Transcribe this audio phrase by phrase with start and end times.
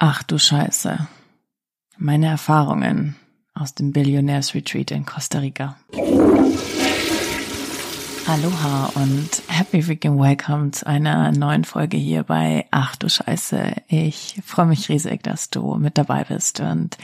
[0.00, 1.08] Ach du Scheiße.
[1.96, 3.16] Meine Erfahrungen
[3.52, 5.76] aus dem Billionaires Retreat in Costa Rica.
[8.28, 13.72] Aloha und happy freaking welcome zu einer neuen Folge hier bei Ach du Scheiße.
[13.88, 16.96] Ich freue mich riesig, dass du mit dabei bist und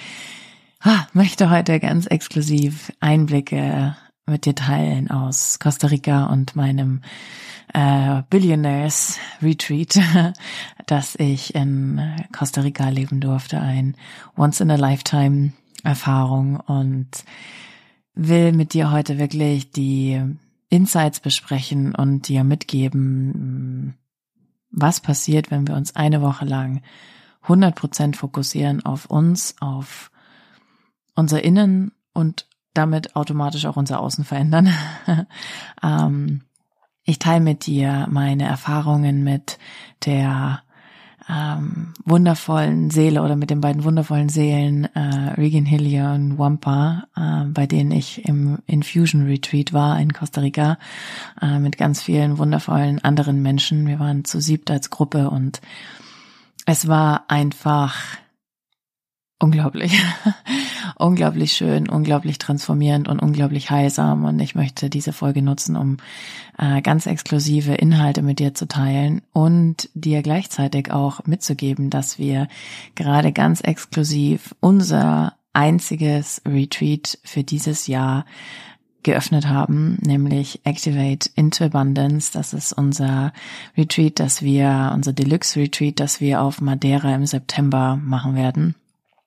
[0.81, 7.03] ah, möchte heute ganz exklusiv Einblicke mit dir teilen aus Costa Rica und meinem
[7.73, 9.99] äh, Billionaires Retreat,
[10.87, 12.01] dass ich in
[12.37, 13.97] Costa Rica leben durfte, ein
[14.37, 17.09] Once in a Lifetime Erfahrung und
[18.15, 20.23] will mit dir heute wirklich die
[20.71, 23.95] Insights besprechen und dir mitgeben,
[24.71, 26.83] was passiert, wenn wir uns eine Woche lang
[27.47, 30.11] 100% fokussieren auf uns, auf
[31.15, 34.69] unser Innen und damit automatisch auch unser Außen verändern.
[35.83, 36.43] ähm,
[37.05, 39.59] ich teile mit dir meine Erfahrungen mit
[40.05, 40.63] der
[41.29, 47.45] ähm, wundervollen Seele oder mit den beiden wundervollen Seelen äh, Regan Hillier und Wampa, äh,
[47.47, 50.79] bei denen ich im Infusion Retreat war in Costa Rica
[51.41, 53.87] äh, mit ganz vielen wundervollen anderen Menschen.
[53.87, 55.61] Wir waren zu siebt als Gruppe und
[56.67, 57.97] es war einfach
[59.39, 59.99] unglaublich.
[60.97, 64.25] unglaublich schön, unglaublich transformierend und unglaublich heilsam.
[64.25, 65.97] Und ich möchte diese Folge nutzen, um
[66.59, 72.49] äh, ganz exklusive Inhalte mit dir zu teilen und dir gleichzeitig auch mitzugeben, dass wir
[72.95, 78.25] gerade ganz exklusiv unser einziges Retreat für dieses Jahr
[79.05, 82.33] geöffnet haben, nämlich Activate into Abundance.
[82.33, 83.33] Das ist unser
[83.77, 88.75] Retreat, das wir, unser Deluxe Retreat, das wir auf Madeira im September machen werden.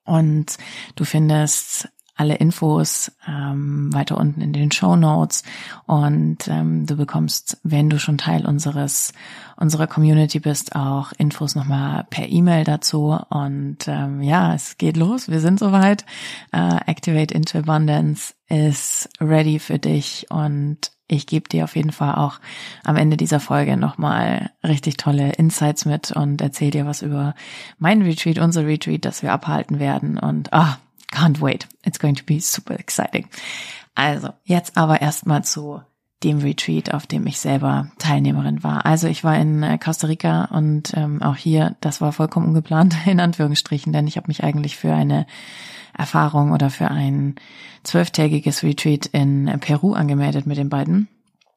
[0.08, 0.56] Und
[0.96, 5.44] du findest alle Infos ähm, weiter unten in den Show Notes
[5.86, 9.12] und ähm, du bekommst, wenn du schon Teil unseres
[9.56, 13.18] unserer Community bist, auch Infos nochmal per E-Mail dazu.
[13.28, 15.28] Und ähm, ja, es geht los.
[15.28, 16.04] Wir sind soweit.
[16.52, 22.14] Äh, Activate into Abundance ist ready für dich und ich gebe dir auf jeden Fall
[22.14, 22.38] auch
[22.84, 27.34] am Ende dieser Folge nochmal richtig tolle Insights mit und erzähle dir was über
[27.78, 30.18] mein Retreat, unser Retreat, das wir abhalten werden.
[30.18, 31.66] Und ah, oh, can't wait.
[31.84, 33.26] It's going to be super exciting.
[33.94, 35.82] Also, jetzt aber erstmal zu
[36.24, 38.84] dem Retreat, auf dem ich selber Teilnehmerin war.
[38.84, 42.96] Also ich war in äh, Costa Rica und ähm, auch hier, das war vollkommen ungeplant,
[43.06, 45.26] in Anführungsstrichen, denn ich habe mich eigentlich für eine
[45.96, 47.36] Erfahrung oder für ein
[47.82, 51.08] zwölftägiges Retreat in Peru angemeldet mit den beiden.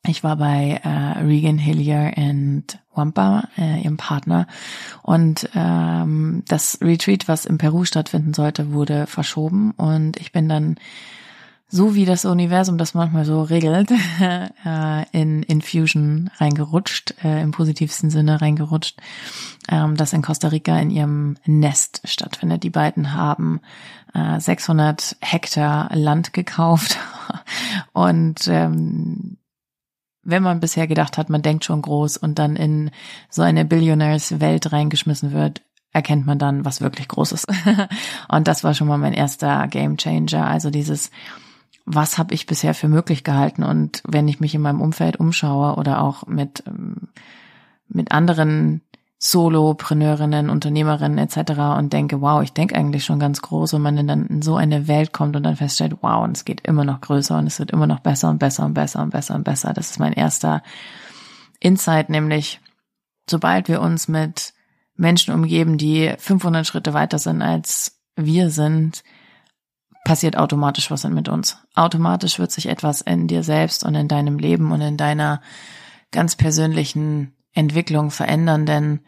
[0.07, 4.47] Ich war bei äh, Regan Hillier und Wampa, äh, ihrem Partner.
[5.03, 9.71] Und ähm, das Retreat, was in Peru stattfinden sollte, wurde verschoben.
[9.71, 10.77] Und ich bin dann
[11.71, 18.09] so wie das Universum das manchmal so regelt, äh, in Infusion reingerutscht, äh, im positivsten
[18.09, 18.99] Sinne reingerutscht,
[19.69, 22.63] ähm, das in Costa Rica in ihrem Nest stattfindet.
[22.63, 23.61] Die beiden haben
[24.13, 26.97] 600 äh, Hektar Land gekauft
[27.93, 29.37] und ähm,
[30.23, 32.91] wenn man bisher gedacht hat, man denkt schon groß und dann in
[33.29, 35.61] so eine Billionaires-Welt reingeschmissen wird,
[35.93, 37.47] erkennt man dann, was wirklich groß ist.
[38.29, 40.45] und das war schon mal mein erster Game Changer.
[40.45, 41.09] Also dieses
[41.85, 45.75] was habe ich bisher für möglich gehalten und wenn ich mich in meinem Umfeld umschaue
[45.75, 47.09] oder auch mit ähm,
[47.87, 48.81] mit anderen
[49.23, 51.77] Solopreneurinnen, Unternehmerinnen etc.
[51.77, 54.87] und denke, wow, ich denke eigentlich schon ganz groß und man dann in so eine
[54.87, 57.69] Welt kommt und dann feststellt, wow, und es geht immer noch größer und es wird
[57.69, 59.73] immer noch besser und besser und besser und besser und besser.
[59.73, 60.63] Das ist mein erster
[61.59, 62.61] Insight, nämlich
[63.29, 64.53] sobald wir uns mit
[64.95, 69.03] Menschen umgeben, die 500 Schritte weiter sind als wir sind,
[70.03, 71.57] passiert automatisch was mit uns.
[71.75, 75.41] Automatisch wird sich etwas in dir selbst und in deinem Leben und in deiner
[76.11, 78.99] ganz persönlichen Entwicklung verändern, denn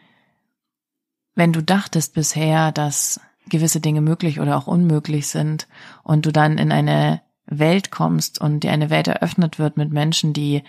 [1.34, 5.68] wenn du dachtest bisher, dass gewisse Dinge möglich oder auch unmöglich sind
[6.02, 10.32] und du dann in eine Welt kommst und dir eine Welt eröffnet wird mit Menschen,
[10.32, 10.62] die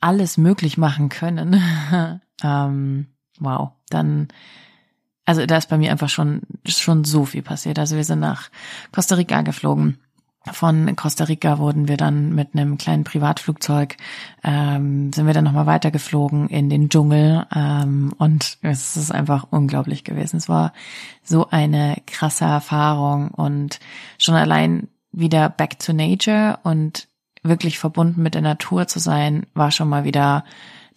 [0.00, 1.60] alles möglich machen können,
[2.42, 3.06] ähm,
[3.38, 4.28] wow, dann
[5.32, 7.78] also da ist bei mir einfach schon, schon so viel passiert.
[7.78, 8.50] Also wir sind nach
[8.92, 9.96] Costa Rica geflogen.
[10.52, 13.96] Von Costa Rica wurden wir dann mit einem kleinen Privatflugzeug,
[14.44, 20.04] ähm, sind wir dann nochmal weitergeflogen in den Dschungel ähm, und es ist einfach unglaublich
[20.04, 20.36] gewesen.
[20.36, 20.74] Es war
[21.22, 23.78] so eine krasse Erfahrung und
[24.18, 27.08] schon allein wieder back to nature und
[27.42, 30.44] wirklich verbunden mit der Natur zu sein, war schon mal wieder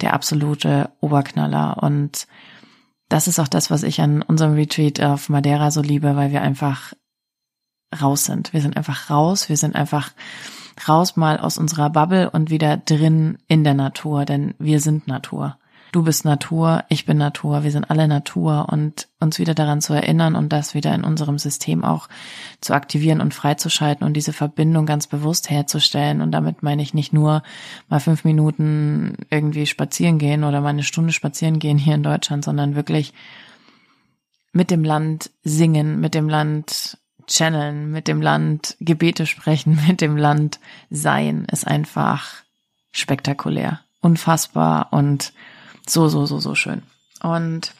[0.01, 2.27] der absolute Oberknaller und
[3.15, 6.41] das ist auch das, was ich an unserem Retreat auf Madeira so liebe, weil wir
[6.41, 6.91] einfach
[8.01, 8.51] raus sind.
[8.51, 10.11] Wir sind einfach raus, wir sind einfach
[10.85, 15.57] raus mal aus unserer Bubble und wieder drin in der Natur, denn wir sind Natur.
[15.95, 19.93] Du bist Natur, ich bin Natur, wir sind alle Natur und uns wieder daran zu
[19.93, 22.09] erinnern und das wieder in unserem System auch
[22.59, 26.19] zu aktivieren und freizuschalten und diese Verbindung ganz bewusst herzustellen.
[26.19, 27.43] Und damit meine ich nicht nur
[27.87, 32.43] mal fünf Minuten irgendwie spazieren gehen oder mal eine Stunde spazieren gehen hier in Deutschland,
[32.43, 33.13] sondern wirklich
[34.51, 40.17] mit dem Land singen, mit dem Land channeln, mit dem Land Gebete sprechen, mit dem
[40.17, 40.59] Land
[40.89, 42.43] sein, ist einfach
[42.91, 45.31] spektakulär, unfassbar und
[45.87, 46.81] so, so, so, so schön.
[47.21, 47.73] Und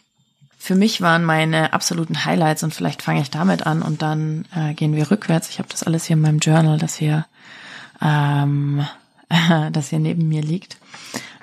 [0.58, 4.74] für mich waren meine absoluten Highlights und vielleicht fange ich damit an und dann äh,
[4.74, 5.50] gehen wir rückwärts.
[5.50, 7.26] Ich habe das alles hier in meinem Journal, das hier,
[8.02, 8.86] ähm,
[9.72, 10.78] das hier neben mir liegt.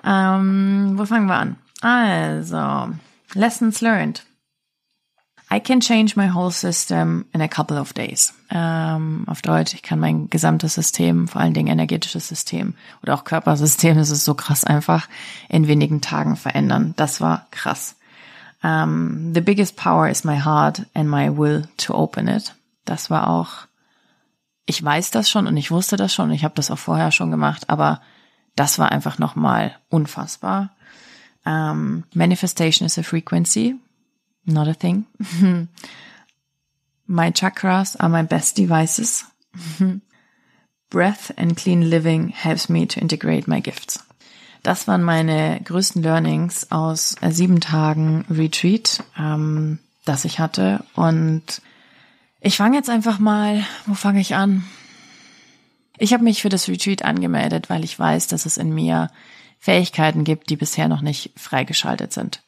[0.05, 1.56] Ähm, wo fangen wir an?
[1.81, 2.93] Also,
[3.35, 4.25] Lessons learned.
[5.52, 8.32] I can change my whole system in a couple of days.
[8.50, 13.25] Ähm, auf Deutsch, ich kann mein gesamtes System, vor allen Dingen energetisches System oder auch
[13.25, 15.08] Körpersystem, das ist so krass einfach,
[15.50, 16.94] in wenigen Tagen verändern.
[16.96, 17.96] Das war krass.
[18.62, 22.54] Um, ähm, the biggest power is my heart and my will to open it.
[22.87, 23.66] Das war auch,
[24.64, 27.31] ich weiß das schon und ich wusste das schon, ich habe das auch vorher schon
[27.31, 28.00] gemacht, aber
[28.56, 30.70] das war einfach nochmal unfassbar.
[31.44, 33.76] Um, ähm, manifestation is a frequency.
[34.47, 35.06] Not a thing.
[37.06, 39.25] my chakras are my best devices.
[40.91, 44.00] Breath and clean living helps me to integrate my gifts.
[44.62, 50.85] Das waren meine größten Learnings aus äh, sieben Tagen Retreat, ähm, das ich hatte.
[50.95, 51.62] Und
[52.41, 54.65] ich fange jetzt einfach mal, wo fange ich an?
[55.99, 59.11] Ich habe mich für das Retreat angemeldet, weil ich weiß, dass es in mir
[59.59, 62.43] Fähigkeiten gibt, die bisher noch nicht freigeschaltet sind.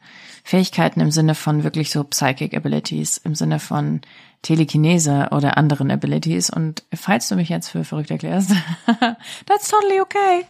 [0.46, 4.02] Fähigkeiten im Sinne von wirklich so Psychic Abilities, im Sinne von
[4.42, 6.50] Telekinese oder anderen Abilities.
[6.50, 8.52] Und falls du mich jetzt für verrückt erklärst,
[9.46, 10.44] that's totally okay.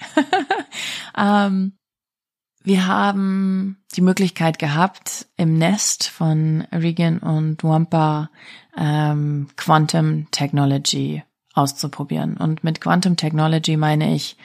[1.17, 1.75] um,
[2.65, 8.31] wir haben die Möglichkeit gehabt, im Nest von Regan und Wampa
[8.77, 11.23] ähm, Quantum Technology
[11.55, 12.37] auszuprobieren.
[12.37, 14.37] Und mit Quantum Technology meine ich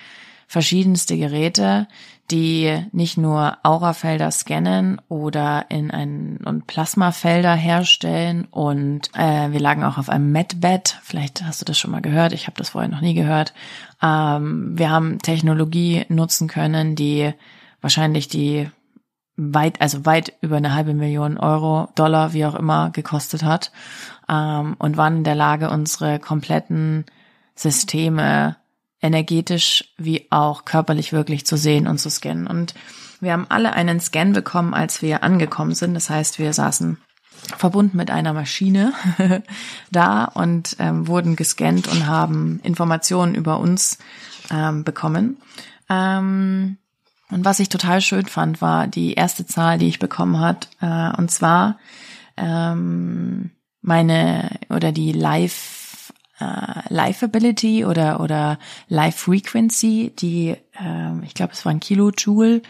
[0.50, 1.88] verschiedenste Geräte,
[2.32, 9.84] die nicht nur Aurafelder scannen oder in ein und Plasmafelder herstellen und äh, wir lagen
[9.84, 10.98] auch auf einem Medbed.
[11.04, 12.34] Vielleicht hast du das schon mal gehört.
[12.34, 13.54] Ich habe das vorher noch nie gehört.
[14.02, 17.32] Ähm, wir haben Technologie nutzen können, die
[17.80, 18.72] wahrscheinlich die
[19.38, 23.72] weit, also weit über eine halbe Million Euro, Dollar, wie auch immer, gekostet hat
[24.28, 27.06] ähm, und waren in der Lage, unsere kompletten
[27.54, 28.56] Systeme
[29.02, 32.48] energetisch wie auch körperlich wirklich zu sehen und zu scannen.
[32.48, 32.74] Und
[33.22, 35.94] wir haben alle einen Scan bekommen, als wir angekommen sind.
[35.94, 36.98] Das heißt, wir saßen
[37.58, 38.94] verbunden mit einer Maschine
[39.92, 43.98] da und ähm, wurden gescannt und haben Informationen über uns
[44.52, 45.38] ähm, bekommen.
[45.90, 46.78] Ähm,
[47.32, 51.12] und was ich total schön fand, war die erste Zahl, die ich bekommen hat, äh,
[51.18, 51.78] und zwar
[52.38, 55.79] ähm, meine oder die Live
[56.40, 58.58] äh, Life Ability oder oder
[58.88, 62.62] Life Frequency, die äh, ich glaube es war ein Kilojoule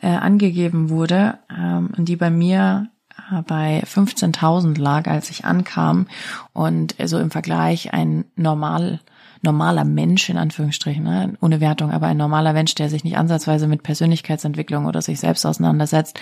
[0.00, 2.88] äh, angegeben wurde ähm, und die bei mir
[3.30, 6.06] äh, bei 15.000 lag, als ich ankam.
[6.52, 9.00] Und so also im Vergleich ein normal
[9.46, 11.34] normaler Mensch in Anführungsstrichen, ne?
[11.40, 15.46] ohne Wertung, aber ein normaler Mensch, der sich nicht ansatzweise mit Persönlichkeitsentwicklung oder sich selbst
[15.46, 16.20] auseinandersetzt,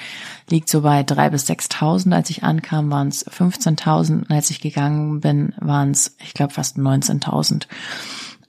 [0.48, 2.14] liegt so bei drei bis sechstausend.
[2.14, 4.30] Als ich ankam, waren es 15.000.
[4.30, 7.66] Als ich gegangen bin, waren es, ich glaube, fast 19.000.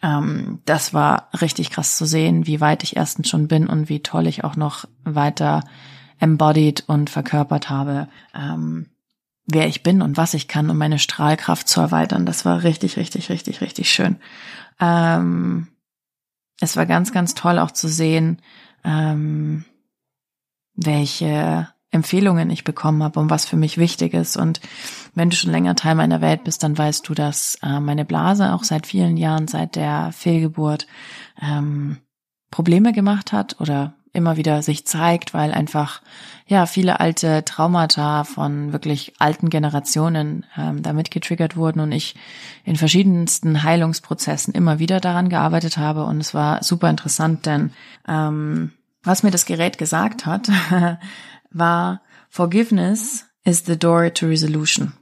[0.04, 4.02] Ähm, das war richtig krass zu sehen, wie weit ich erstens schon bin und wie
[4.02, 5.64] toll ich auch noch weiter
[6.20, 8.08] embodied und verkörpert habe.
[8.36, 8.88] Ähm,
[9.46, 12.26] wer ich bin und was ich kann, um meine Strahlkraft zu erweitern.
[12.26, 14.18] Das war richtig, richtig, richtig, richtig schön.
[14.80, 15.68] Ähm,
[16.60, 18.42] es war ganz, ganz toll auch zu sehen,
[18.84, 19.66] ähm,
[20.74, 24.36] welche Empfehlungen ich bekommen habe und was für mich wichtig ist.
[24.36, 24.60] Und
[25.14, 28.54] wenn du schon länger Teil meiner Welt bist, dann weißt du, dass äh, meine Blase
[28.54, 30.88] auch seit vielen Jahren, seit der Fehlgeburt,
[31.42, 31.98] ähm,
[32.52, 36.02] Probleme gemacht hat oder immer wieder sich zeigt, weil einfach
[36.48, 42.16] ja viele alte Traumata von wirklich alten Generationen ähm, damit getriggert wurden und ich
[42.64, 47.72] in verschiedensten Heilungsprozessen immer wieder daran gearbeitet habe und es war super interessant, denn
[48.08, 48.72] ähm,
[49.04, 50.50] was mir das Gerät gesagt hat,
[51.52, 54.94] war Forgiveness is the door to resolution.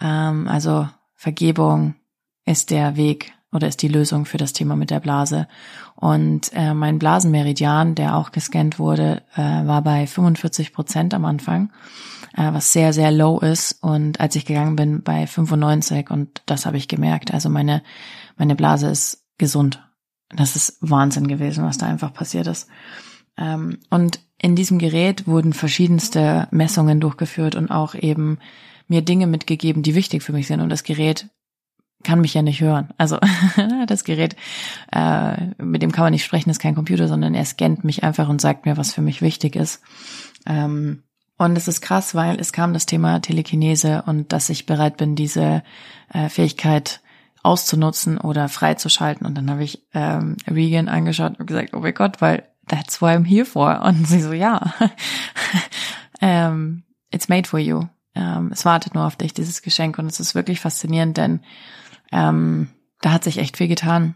[0.00, 1.94] Ähm, also Vergebung
[2.44, 5.46] ist der Weg oder ist die Lösung für das Thema mit der Blase.
[5.94, 11.70] Und äh, mein Blasenmeridian, der auch gescannt wurde, äh, war bei 45 Prozent am Anfang,
[12.34, 13.78] äh, was sehr, sehr low ist.
[13.82, 17.32] Und als ich gegangen bin, bei 95 und das habe ich gemerkt.
[17.34, 17.82] Also meine,
[18.36, 19.86] meine Blase ist gesund.
[20.34, 22.68] Das ist Wahnsinn gewesen, was da einfach passiert ist.
[23.36, 28.38] Ähm, und in diesem Gerät wurden verschiedenste Messungen durchgeführt und auch eben
[28.88, 30.60] mir Dinge mitgegeben, die wichtig für mich sind.
[30.60, 31.28] Und das Gerät
[32.02, 32.88] kann mich ja nicht hören.
[32.98, 33.18] Also
[33.86, 34.36] das Gerät,
[34.92, 38.28] äh, mit dem kann man nicht sprechen, ist kein Computer, sondern er scannt mich einfach
[38.28, 39.82] und sagt mir, was für mich wichtig ist.
[40.46, 41.02] Ähm,
[41.38, 45.16] und es ist krass, weil es kam das Thema Telekinese und dass ich bereit bin,
[45.16, 45.62] diese
[46.12, 47.00] äh, Fähigkeit
[47.42, 49.26] auszunutzen oder freizuschalten.
[49.26, 53.10] Und dann habe ich ähm, Regan angeschaut und gesagt, oh mein Gott, weil that's what
[53.10, 53.82] I'm here for.
[53.82, 54.72] Und sie so, ja,
[56.20, 57.86] ähm, it's made for you.
[58.14, 59.98] Ähm, es wartet nur auf dich, dieses Geschenk.
[59.98, 61.40] Und es ist wirklich faszinierend, denn
[62.12, 62.68] ähm,
[63.00, 64.14] da hat sich echt viel getan.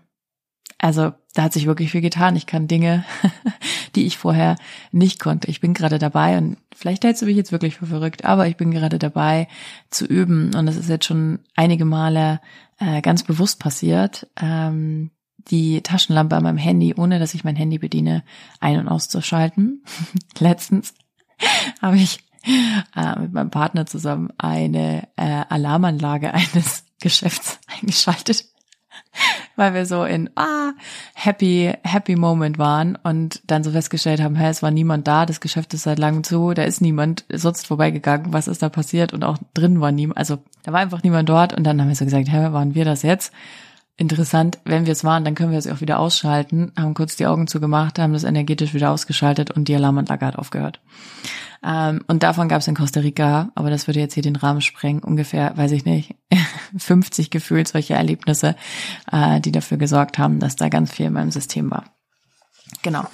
[0.78, 2.36] Also da hat sich wirklich viel getan.
[2.36, 3.04] Ich kann Dinge,
[3.94, 4.56] die ich vorher
[4.92, 5.50] nicht konnte.
[5.50, 8.56] Ich bin gerade dabei und vielleicht hältst du mich jetzt wirklich für verrückt, aber ich
[8.56, 9.48] bin gerade dabei
[9.90, 12.40] zu üben und es ist jetzt schon einige Male
[12.78, 15.10] äh, ganz bewusst passiert, ähm,
[15.48, 18.24] die Taschenlampe an meinem Handy, ohne dass ich mein Handy bediene,
[18.60, 19.84] ein- und auszuschalten.
[20.38, 20.94] Letztens
[21.80, 22.20] habe ich
[22.94, 28.44] äh, mit meinem Partner zusammen eine äh, Alarmanlage eines Geschäfts eingeschaltet
[29.56, 30.72] weil wir so in ah
[31.14, 35.40] happy happy Moment waren und dann so festgestellt haben, hey, es war niemand da, das
[35.40, 39.24] Geschäft ist seit langem zu, da ist niemand sonst vorbeigegangen, was ist da passiert und
[39.24, 42.04] auch drin war niemand, also da war einfach niemand dort und dann haben wir so
[42.04, 43.32] gesagt, hey, waren wir das jetzt?
[43.98, 47.26] Interessant, wenn wir es waren, dann können wir es auch wieder ausschalten, haben kurz die
[47.26, 50.80] Augen zugemacht, haben das energetisch wieder ausgeschaltet und die Alarmanlage hat aufgehört.
[51.64, 54.60] Ähm, und davon gab es in Costa Rica, aber das würde jetzt hier den Rahmen
[54.60, 56.14] sprengen, ungefähr, weiß ich nicht,
[56.76, 58.54] 50 gefühlt solche Erlebnisse,
[59.10, 61.84] äh, die dafür gesorgt haben, dass da ganz viel in meinem System war.
[62.82, 63.04] Genau.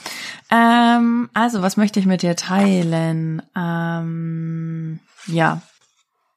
[0.50, 3.42] Ähm, also, was möchte ich mit dir teilen?
[3.56, 5.62] Ähm, ja.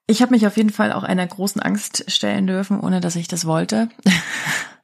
[0.08, 3.28] Ich habe mich auf jeden Fall auch einer großen Angst stellen dürfen, ohne dass ich
[3.28, 3.90] das wollte.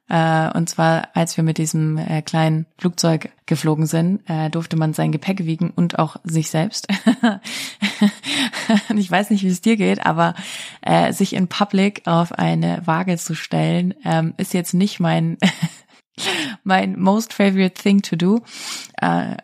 [0.08, 4.92] Äh, und zwar, als wir mit diesem äh, kleinen Flugzeug geflogen sind, äh, durfte man
[4.92, 6.86] sein Gepäck wiegen und auch sich selbst.
[8.94, 10.34] ich weiß nicht, wie es dir geht, aber
[11.12, 15.38] sich in Public auf eine Waage zu stellen, ähm, ist jetzt nicht mein
[16.64, 18.40] mein most favorite thing to do.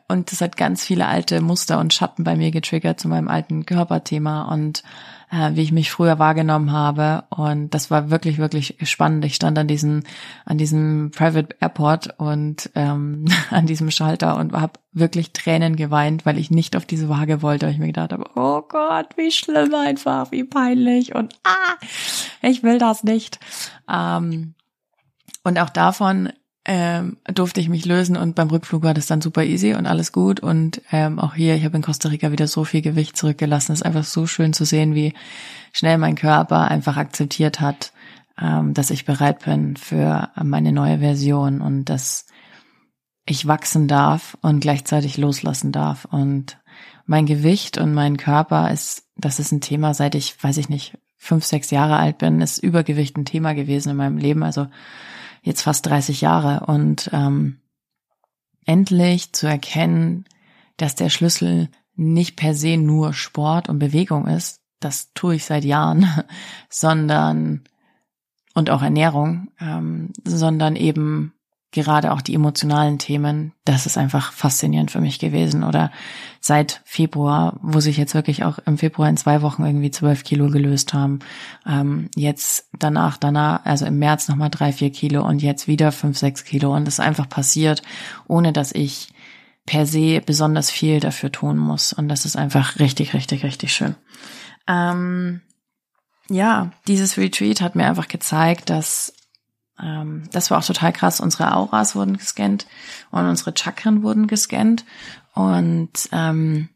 [0.08, 3.64] Und das hat ganz viele alte Muster und Schatten bei mir getriggert zu meinem alten
[3.64, 4.82] Körperthema und
[5.30, 7.25] äh, wie ich mich früher wahrgenommen habe.
[7.30, 9.25] Und das war wirklich, wirklich spannend.
[9.25, 10.02] Ich stand an diesem,
[10.44, 16.38] an diesem Private Airport und ähm, an diesem Schalter und habe wirklich Tränen geweint, weil
[16.38, 17.66] ich nicht auf diese Waage wollte.
[17.66, 21.76] Weil ich mir gedacht habe, oh Gott, wie schlimm einfach, wie peinlich und ah,
[22.42, 23.38] ich will das nicht.
[23.90, 24.54] Ähm,
[25.44, 26.30] und auch davon
[26.70, 30.12] ähm, durfte ich mich lösen und beim Rückflug war das dann super easy und alles
[30.12, 30.38] gut.
[30.40, 33.72] Und ähm, auch hier, ich habe in Costa Rica wieder so viel Gewicht zurückgelassen.
[33.72, 35.14] Es ist einfach so schön zu sehen, wie
[35.72, 37.92] schnell mein Körper einfach akzeptiert hat,
[38.38, 42.26] ähm, dass ich bereit bin für meine neue Version und dass
[43.25, 46.04] ich wachsen darf und gleichzeitig loslassen darf.
[46.04, 46.58] Und
[47.06, 50.98] mein Gewicht und mein Körper ist, das ist ein Thema, seit ich, weiß ich nicht,
[51.16, 54.42] fünf, sechs Jahre alt bin, ist Übergewicht ein Thema gewesen in meinem Leben.
[54.42, 54.66] Also
[55.49, 56.67] jetzt fast 30 Jahre.
[56.67, 57.61] Und ähm,
[58.67, 60.26] endlich zu erkennen,
[60.76, 65.64] dass der Schlüssel nicht per se nur Sport und Bewegung ist, das tue ich seit
[65.64, 66.07] Jahren,
[66.69, 67.64] sondern
[68.55, 71.33] und auch Ernährung, ähm, sondern eben
[71.70, 75.64] gerade auch die emotionalen Themen, das ist einfach faszinierend für mich gewesen.
[75.64, 75.92] Oder
[76.40, 80.48] seit Februar, wo sich jetzt wirklich auch im Februar in zwei Wochen irgendwie zwölf Kilo
[80.48, 81.18] gelöst haben.
[81.66, 86.16] Ähm, jetzt danach, danach, also im März nochmal drei, vier Kilo und jetzt wieder fünf,
[86.16, 86.75] sechs Kilo.
[86.75, 87.82] Und das ist einfach passiert,
[88.26, 89.08] ohne dass ich
[89.66, 91.92] per se besonders viel dafür tun muss.
[91.92, 93.94] Und das ist einfach richtig, richtig, richtig schön.
[94.66, 95.42] Ähm,
[96.30, 99.12] ja, dieses Retreat hat mir einfach gezeigt, dass
[100.32, 101.20] das war auch total krass.
[101.20, 102.66] Unsere Auras wurden gescannt
[103.11, 104.85] und unsere Chakren wurden gescannt.
[105.35, 106.68] Und ähm,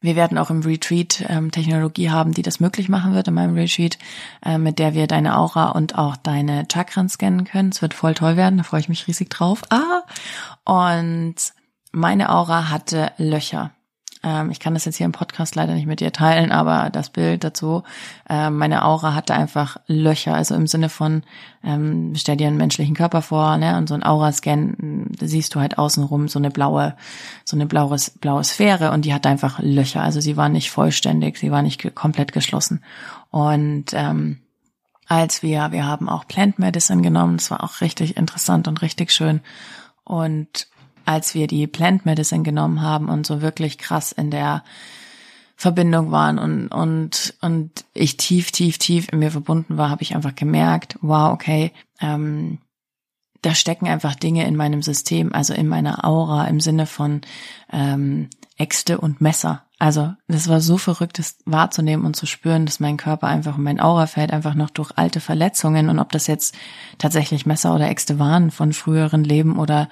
[0.00, 3.54] wir werden auch im Retreat ähm, Technologie haben, die das möglich machen wird in meinem
[3.54, 3.98] Retreat,
[4.44, 7.70] äh, mit der wir deine Aura und auch deine Chakren scannen können.
[7.70, 9.62] Es wird voll toll werden, da freue ich mich riesig drauf.
[9.70, 10.02] Ah!
[10.64, 11.36] Und
[11.92, 13.70] meine Aura hatte Löcher.
[14.22, 17.10] Ähm, ich kann das jetzt hier im Podcast leider nicht mit dir teilen, aber das
[17.10, 17.82] Bild dazu,
[18.28, 21.22] äh, meine Aura hatte einfach Löcher, also im Sinne von,
[21.64, 25.60] ähm, stell dir einen menschlichen Körper vor, ne, und so ein Aura-Scan, da siehst du
[25.60, 26.94] halt außenrum so eine blaue,
[27.44, 31.38] so eine blaue, blaue Sphäre und die hatte einfach Löcher, also sie war nicht vollständig,
[31.38, 32.84] sie war nicht komplett geschlossen.
[33.30, 34.38] Und ähm,
[35.08, 39.10] als wir, wir haben auch Plant Medicine genommen, das war auch richtig interessant und richtig
[39.10, 39.40] schön.
[40.04, 40.68] Und
[41.04, 44.62] als wir die Plant Medicine genommen haben und so wirklich krass in der
[45.56, 50.16] Verbindung waren und, und, und ich tief, tief, tief in mir verbunden war, habe ich
[50.16, 52.58] einfach gemerkt, wow, okay, ähm,
[53.42, 57.20] da stecken einfach Dinge in meinem System, also in meiner Aura im Sinne von
[57.72, 59.64] ähm, Äxte und Messer.
[59.78, 63.80] Also das war so verrückt, das wahrzunehmen und zu spüren, dass mein Körper einfach, mein
[63.80, 66.54] Aurafeld einfach noch durch alte Verletzungen und ob das jetzt
[66.98, 69.88] tatsächlich Messer oder Äxte waren von früheren Leben oder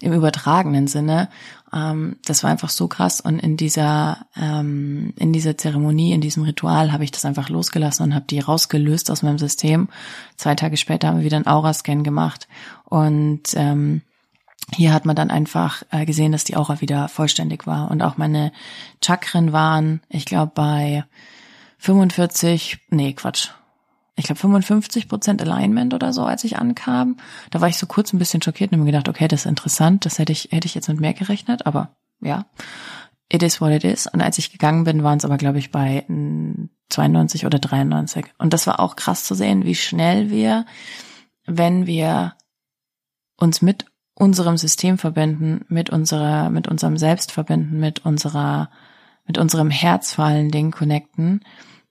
[0.00, 1.28] im übertragenen Sinne,
[1.72, 3.20] ähm, das war einfach so krass.
[3.20, 8.04] Und in dieser, ähm, in dieser Zeremonie, in diesem Ritual habe ich das einfach losgelassen
[8.04, 9.88] und habe die rausgelöst aus meinem System.
[10.36, 12.48] Zwei Tage später haben wir wieder einen Aurascan gemacht
[12.84, 14.02] und ähm,
[14.74, 17.90] hier hat man dann einfach äh, gesehen, dass die Aura wieder vollständig war.
[17.90, 18.52] Und auch meine
[19.02, 21.04] Chakren waren, ich glaube, bei
[21.78, 23.50] 45, nee, Quatsch.
[24.18, 27.18] Ich glaube 55 Prozent Alignment oder so, als ich ankam.
[27.52, 29.46] Da war ich so kurz ein bisschen schockiert und habe mir gedacht, okay, das ist
[29.46, 32.46] interessant, das hätte ich, hätte ich jetzt mit mehr gerechnet, aber ja,
[33.28, 34.08] it is what it is.
[34.08, 36.04] Und als ich gegangen bin, waren es aber, glaube ich, bei
[36.88, 38.26] 92 oder 93.
[38.38, 40.66] Und das war auch krass zu sehen, wie schnell wir,
[41.46, 42.34] wenn wir
[43.36, 48.68] uns mit unserem System verbinden, mit unserer, mit unserem Selbst verbinden, mit unserer,
[49.26, 51.44] mit unserem Herz vor allen Dingen connecten,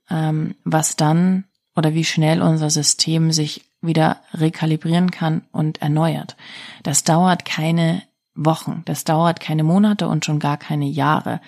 [0.09, 1.45] ähm, was dann
[1.77, 6.35] oder wie schnell unser System sich wieder rekalibrieren kann und erneuert.
[6.83, 8.01] Das dauert keine
[8.33, 11.39] Wochen, das dauert keine Monate und schon gar keine Jahre.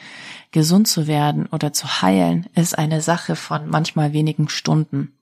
[0.51, 5.13] Gesund zu werden oder zu heilen ist eine Sache von manchmal wenigen Stunden.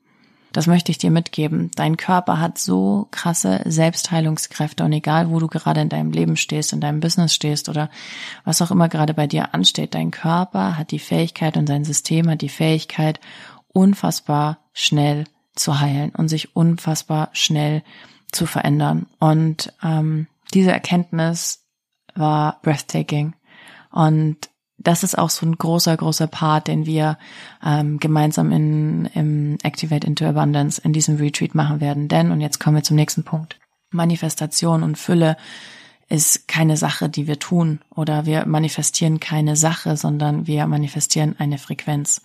[0.53, 1.71] Das möchte ich dir mitgeben.
[1.75, 6.73] Dein Körper hat so krasse Selbstheilungskräfte und egal, wo du gerade in deinem Leben stehst,
[6.73, 7.89] in deinem Business stehst oder
[8.43, 12.29] was auch immer gerade bei dir ansteht, dein Körper hat die Fähigkeit und dein System
[12.29, 13.19] hat die Fähigkeit,
[13.77, 17.83] unfassbar schnell zu heilen und sich unfassbar schnell
[18.31, 19.05] zu verändern.
[19.19, 21.63] Und ähm, diese Erkenntnis
[22.15, 23.35] war breathtaking.
[23.91, 27.19] Und das ist auch so ein großer, großer Part, den wir
[27.63, 32.07] ähm, gemeinsam in, im Activate into Abundance in diesem Retreat machen werden.
[32.07, 33.59] Denn, und jetzt kommen wir zum nächsten Punkt,
[33.91, 35.37] Manifestation und Fülle
[36.09, 41.57] ist keine Sache, die wir tun oder wir manifestieren keine Sache, sondern wir manifestieren eine
[41.57, 42.21] Frequenz.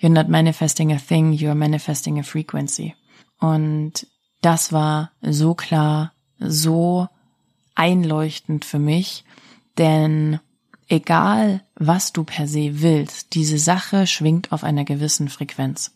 [0.00, 2.94] You're not manifesting a thing, you're manifesting a frequency.
[3.38, 4.06] Und
[4.42, 7.08] das war so klar, so
[7.74, 9.24] einleuchtend für mich,
[9.78, 10.38] denn
[10.88, 15.94] egal was du per se willst, diese Sache schwingt auf einer gewissen Frequenz.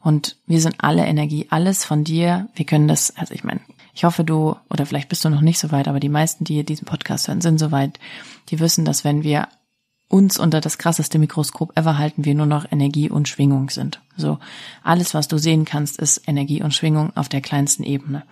[0.00, 2.48] Und wir sind alle Energie, alles von dir.
[2.54, 3.60] Wir können das, also ich meine,
[3.94, 6.64] ich hoffe du, oder vielleicht bist du noch nicht so weit, aber die meisten, die
[6.64, 7.98] diesen Podcast hören, sind so weit,
[8.48, 9.48] die wissen, dass wenn wir
[10.08, 14.00] uns unter das krasseste Mikroskop ever halten, wir nur noch Energie und Schwingung sind.
[14.16, 14.38] So,
[14.82, 18.22] alles, was du sehen kannst, ist Energie und Schwingung auf der kleinsten Ebene.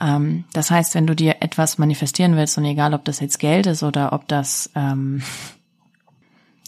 [0.00, 3.66] Ähm, das heißt, wenn du dir etwas manifestieren willst, und egal ob das jetzt Geld
[3.66, 5.22] ist oder ob das ähm,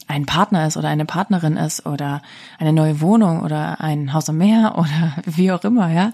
[0.09, 2.21] ein Partner ist oder eine Partnerin ist oder
[2.57, 6.11] eine neue Wohnung oder ein Haus am Meer oder wie auch immer, ja.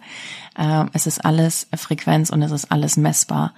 [0.57, 3.53] Ähm, es ist alles Frequenz und es ist alles messbar.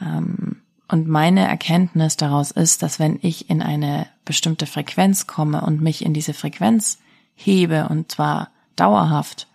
[0.00, 0.56] Ähm,
[0.88, 6.04] und meine Erkenntnis daraus ist, dass wenn ich in eine bestimmte Frequenz komme und mich
[6.04, 6.98] in diese Frequenz
[7.34, 9.46] hebe und zwar dauerhaft,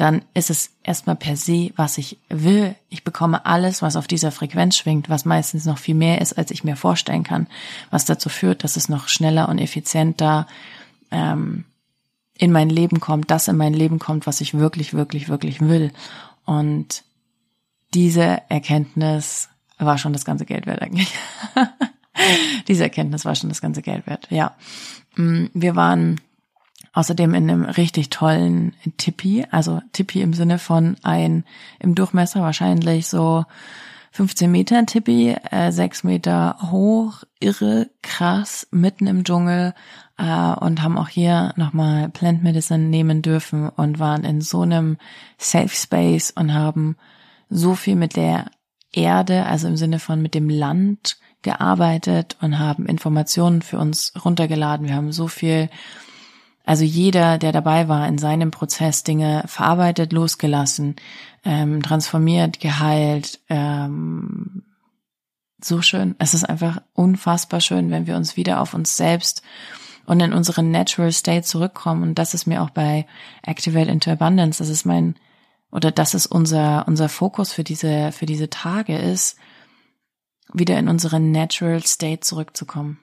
[0.00, 2.74] dann ist es erstmal per se, was ich will.
[2.88, 6.50] Ich bekomme alles, was auf dieser Frequenz schwingt, was meistens noch viel mehr ist, als
[6.50, 7.48] ich mir vorstellen kann,
[7.90, 10.46] was dazu führt, dass es noch schneller und effizienter
[11.10, 11.66] ähm,
[12.38, 15.92] in mein Leben kommt, das in mein Leben kommt, was ich wirklich, wirklich, wirklich will.
[16.46, 17.04] Und
[17.92, 21.12] diese Erkenntnis war schon das ganze Geld wert eigentlich.
[22.68, 24.56] diese Erkenntnis war schon das ganze Geld wert, ja.
[25.16, 26.22] Mm, wir waren
[26.92, 31.44] Außerdem in einem richtig tollen Tipi, also Tipi im Sinne von ein
[31.78, 33.44] im Durchmesser wahrscheinlich so
[34.12, 39.72] 15 Meter Tipi, äh, 6 Meter hoch, irre, krass, mitten im Dschungel
[40.18, 44.96] äh, und haben auch hier nochmal Plant Medicine nehmen dürfen und waren in so einem
[45.38, 46.96] Safe Space und haben
[47.48, 48.50] so viel mit der
[48.92, 54.88] Erde, also im Sinne von mit dem Land gearbeitet und haben Informationen für uns runtergeladen.
[54.88, 55.70] Wir haben so viel
[56.70, 60.94] also jeder, der dabei war, in seinem Prozess Dinge verarbeitet, losgelassen,
[61.44, 63.40] ähm, transformiert, geheilt.
[63.48, 64.62] Ähm,
[65.60, 66.14] so schön.
[66.20, 69.42] Es ist einfach unfassbar schön, wenn wir uns wieder auf uns selbst
[70.06, 72.04] und in unseren Natural State zurückkommen.
[72.04, 73.04] Und das ist mir auch bei
[73.42, 75.16] Activate into Abundance, das ist mein,
[75.72, 79.36] oder das ist unser, unser Fokus für diese, für diese Tage ist,
[80.52, 83.00] wieder in unseren Natural State zurückzukommen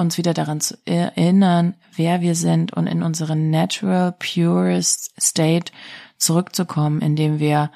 [0.00, 5.72] uns wieder daran zu erinnern, wer wir sind und in unseren natural, purest state
[6.16, 7.70] zurückzukommen, indem wir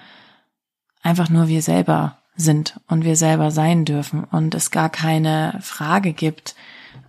[1.03, 6.13] einfach nur wir selber sind und wir selber sein dürfen und es gar keine Frage
[6.13, 6.57] gibt,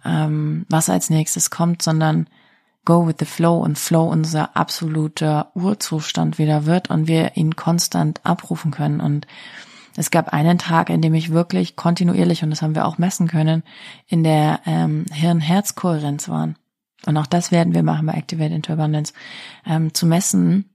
[0.04, 2.28] ähm, was als nächstes kommt, sondern
[2.84, 8.22] go with the flow und flow unser absoluter Urzustand wieder wird und wir ihn konstant
[8.24, 9.26] abrufen können und
[9.96, 13.28] Es gab einen Tag, in dem ich wirklich kontinuierlich, und das haben wir auch messen
[13.28, 13.64] können,
[14.08, 16.58] in der ähm, Hirn-Herz-Kohärenz waren.
[17.06, 19.14] Und auch das werden wir machen bei Activate into Abundance,
[19.66, 20.70] ähm, zu messen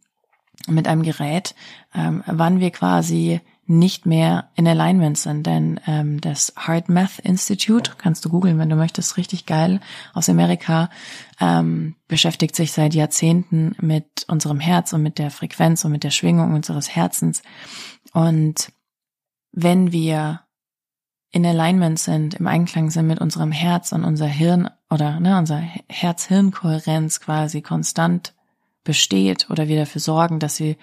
[0.69, 1.55] mit einem Gerät,
[1.95, 5.47] ähm, wann wir quasi nicht mehr in Alignment sind.
[5.47, 9.81] Denn ähm, das Heart Math Institute, kannst du googeln, wenn du möchtest, richtig geil,
[10.13, 10.91] aus Amerika,
[11.41, 16.11] ähm, beschäftigt sich seit Jahrzehnten mit unserem Herz und mit der Frequenz und mit der
[16.11, 17.43] Schwingung unseres Herzens.
[18.13, 18.73] Und
[19.53, 20.41] wenn wir
[21.33, 25.59] in Alignment sind, im Einklang sind mit unserem Herz und unser Hirn oder ne, unser
[25.89, 28.35] Herz-Hirn-Kohärenz quasi konstant
[28.83, 30.77] besteht oder wir dafür sorgen, dass sie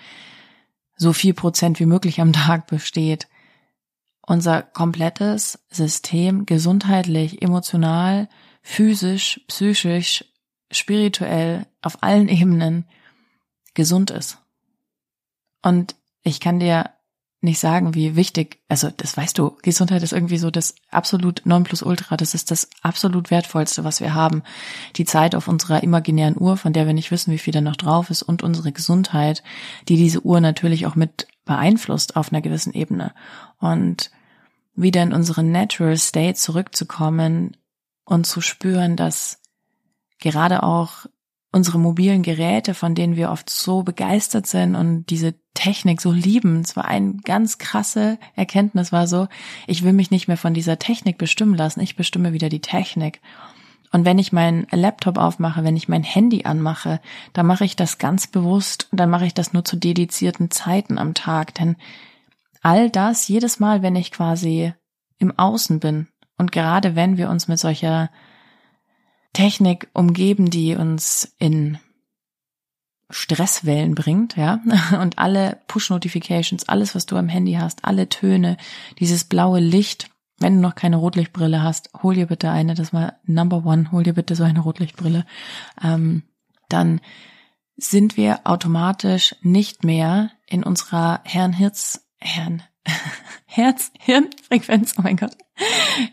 [0.96, 3.28] so viel Prozent wie möglich am Tag besteht,
[4.22, 8.30] unser komplettes System gesundheitlich, emotional,
[8.62, 10.26] physisch, psychisch,
[10.72, 12.86] spirituell, auf allen Ebenen
[13.74, 14.40] gesund ist.
[15.62, 16.90] Und ich kann dir
[17.40, 22.18] nicht sagen, wie wichtig, also das weißt du, Gesundheit ist irgendwie so das absolut Nonplusultra,
[22.18, 24.42] das ist das absolut wertvollste, was wir haben.
[24.96, 27.76] Die Zeit auf unserer imaginären Uhr, von der wir nicht wissen, wie viel da noch
[27.76, 29.44] drauf ist und unsere Gesundheit,
[29.88, 33.14] die diese Uhr natürlich auch mit beeinflusst auf einer gewissen Ebene.
[33.60, 34.12] Und
[34.76, 37.56] wieder in unseren Natural State zurückzukommen
[38.06, 39.42] und zu spüren, dass
[40.20, 41.06] gerade auch
[41.52, 46.62] unsere mobilen Geräte, von denen wir oft so begeistert sind und diese Technik so lieben.
[46.62, 49.28] Es war eine ganz krasse Erkenntnis, war so,
[49.66, 53.22] ich will mich nicht mehr von dieser Technik bestimmen lassen, ich bestimme wieder die Technik.
[53.92, 57.02] Und wenn ich meinen Laptop aufmache, wenn ich mein Handy anmache,
[57.34, 61.00] dann mache ich das ganz bewusst und dann mache ich das nur zu dedizierten Zeiten
[61.00, 61.56] am Tag.
[61.56, 61.76] Denn
[62.62, 64.74] all das, jedes Mal, wenn ich quasi
[65.18, 68.12] im Außen bin und gerade wenn wir uns mit solcher
[69.34, 71.80] Technik umgeben, die uns in
[73.10, 74.60] Stresswellen bringt, ja,
[75.02, 78.58] und alle Push-Notifications, alles, was du am Handy hast, alle Töne,
[79.00, 83.16] dieses blaue Licht, wenn du noch keine Rotlichtbrille hast, hol dir bitte eine, das war
[83.26, 85.26] Number One, hol dir bitte so eine Rotlichtbrille,
[85.82, 86.24] ähm,
[86.70, 87.02] dann
[87.78, 92.64] sind wir automatisch nicht mehr in unserer Herrn-Hirz, Herrn,
[93.46, 95.38] Herz-Hirn-Frequenz, oh mein Gott,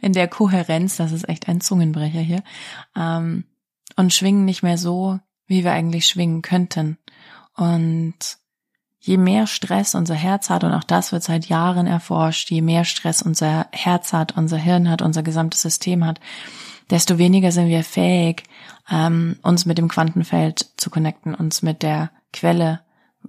[0.01, 2.43] in der Kohärenz, das ist echt ein Zungenbrecher hier,
[2.97, 3.45] ähm,
[3.97, 6.99] und schwingen nicht mehr so, wie wir eigentlich schwingen könnten.
[7.57, 8.15] Und
[9.01, 12.85] je mehr Stress unser Herz hat, und auch das wird seit Jahren erforscht, je mehr
[12.85, 16.21] Stress unser Herz hat, unser Hirn hat, unser gesamtes System hat,
[16.91, 18.45] desto weniger sind wir fähig,
[18.91, 22.81] ähm, uns mit dem Quantenfeld zu connecten, uns mit der Quelle,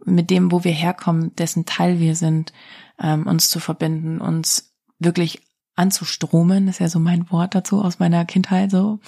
[0.05, 2.53] mit dem, wo wir herkommen, dessen Teil wir sind,
[2.99, 5.41] ähm, uns zu verbinden, uns wirklich
[5.75, 8.99] anzustromen, ist ja so mein Wort dazu aus meiner Kindheit so.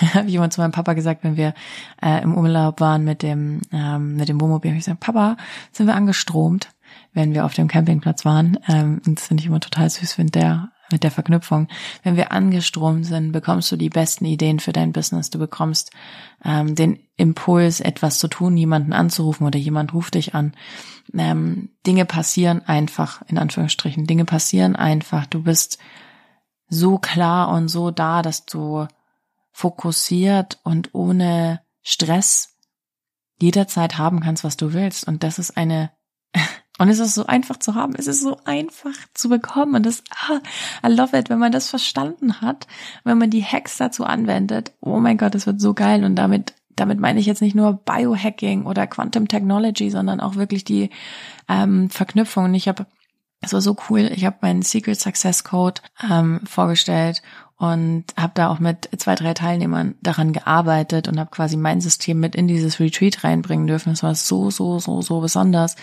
[0.14, 1.54] Habe ich immer zu meinem Papa gesagt, wenn wir
[2.00, 5.36] äh, im Urlaub waren mit dem ähm, mit dem Wohnmobil, habe ich gesagt, Papa,
[5.72, 6.68] sind wir angestromt,
[7.12, 8.58] wenn wir auf dem Campingplatz waren.
[8.68, 11.68] Ähm, und das finde ich immer total süß, wenn der mit der Verknüpfung.
[12.02, 15.30] Wenn wir angestromt sind, bekommst du die besten Ideen für dein Business.
[15.30, 15.90] Du bekommst
[16.44, 20.52] ähm, den Impuls, etwas zu tun, jemanden anzurufen oder jemand ruft dich an.
[21.14, 24.06] Ähm, Dinge passieren einfach, in Anführungsstrichen.
[24.06, 25.26] Dinge passieren einfach.
[25.26, 25.78] Du bist
[26.72, 28.86] so klar und so da, dass du
[29.52, 32.56] fokussiert und ohne Stress
[33.38, 35.06] jederzeit haben kannst, was du willst.
[35.06, 35.90] Und das ist eine
[36.78, 40.02] und es ist so einfach zu haben, es ist so einfach zu bekommen und das,
[40.10, 40.40] ah,
[40.86, 42.66] I love it, wenn man das verstanden hat,
[43.04, 44.72] wenn man die Hacks dazu anwendet.
[44.80, 47.74] Oh mein Gott, das wird so geil und damit, damit meine ich jetzt nicht nur
[47.74, 50.88] Biohacking oder Quantum Technology, sondern auch wirklich die
[51.50, 52.44] ähm, Verknüpfung.
[52.44, 52.86] Und ich habe
[53.42, 54.10] es war so cool.
[54.14, 57.22] Ich habe meinen Secret Success Code ähm, vorgestellt
[57.62, 62.18] und habe da auch mit zwei, drei Teilnehmern daran gearbeitet und habe quasi mein System
[62.18, 63.90] mit in dieses Retreat reinbringen dürfen.
[63.90, 65.76] Das war so, so, so, so besonders,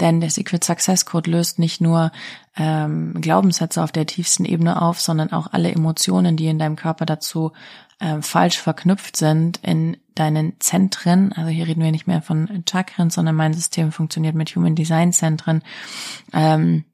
[0.00, 2.12] denn der Secret Success Code löst nicht nur
[2.56, 7.06] ähm, Glaubenssätze auf der tiefsten Ebene auf, sondern auch alle Emotionen, die in deinem Körper
[7.06, 7.52] dazu
[8.00, 11.32] äh, falsch verknüpft sind in deinen Zentren.
[11.32, 15.12] Also hier reden wir nicht mehr von Chakren, sondern mein System funktioniert mit Human Design
[15.12, 15.62] Zentren.
[16.34, 16.84] Ähm,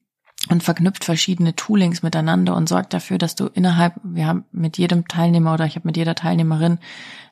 [0.48, 5.06] und verknüpft verschiedene Toolings miteinander und sorgt dafür, dass du innerhalb, wir haben mit jedem
[5.06, 6.78] Teilnehmer oder ich habe mit jeder Teilnehmerin,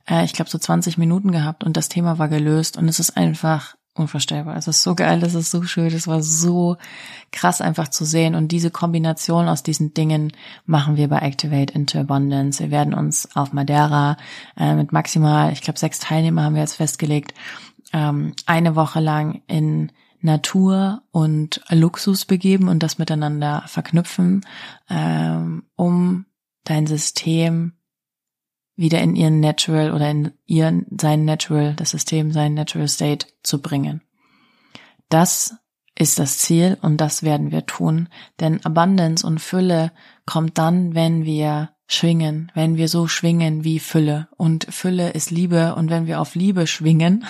[0.09, 3.16] äh, ich glaube so 20 Minuten gehabt und das Thema war gelöst und es ist
[3.16, 4.57] einfach unvorstellbar.
[4.57, 6.77] Es ist so geil, es ist so schön, es war so
[7.33, 10.33] krass einfach zu sehen und diese Kombination aus diesen Dingen
[10.66, 12.62] machen wir bei Activate into Abundance.
[12.62, 14.16] Wir werden uns auf Madeira
[14.57, 17.35] äh, mit maximal, ich glaube sechs Teilnehmer haben wir jetzt festgelegt,
[17.92, 24.44] ähm, eine Woche lang in Natur und Luxus begeben und das miteinander verknüpfen,
[24.90, 26.26] ähm, um
[26.64, 27.74] dein System
[28.76, 33.61] wieder in ihren Natural oder in ihren sein Natural, das System sein Natural State zu
[33.61, 34.02] bringen.
[35.09, 35.57] Das
[35.96, 38.09] ist das Ziel und das werden wir tun.
[38.38, 39.92] Denn Abundance und Fülle
[40.26, 44.29] kommt dann, wenn wir schwingen, wenn wir so schwingen wie Fülle.
[44.37, 45.74] Und Fülle ist Liebe.
[45.74, 47.24] Und wenn wir auf Liebe schwingen,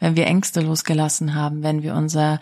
[0.00, 2.40] wenn wir Ängste losgelassen haben, wenn wir unser,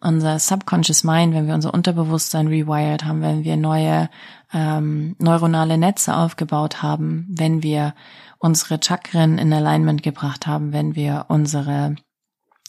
[0.00, 4.10] unser Subconscious Mind, wenn wir unser Unterbewusstsein rewired haben, wenn wir neue
[4.52, 7.94] ähm, neuronale Netze aufgebaut haben, wenn wir
[8.38, 11.96] unsere Chakren in Alignment gebracht haben, wenn wir unsere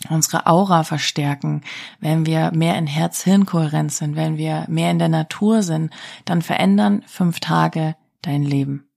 [0.10, 1.62] unsere Aura verstärken,
[2.00, 5.94] wenn wir mehr in Herz-Hirn-Kohärenz sind, wenn wir mehr in der Natur sind,
[6.26, 8.88] dann verändern fünf Tage dein Leben.